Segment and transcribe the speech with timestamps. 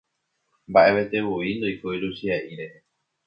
[0.69, 2.79] Mbaʼevetevoi ndoikói Luchiaʼi rehe.